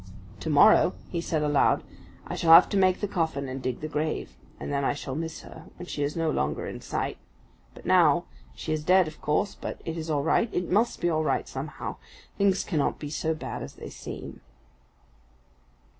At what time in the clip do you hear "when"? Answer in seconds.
5.75-5.85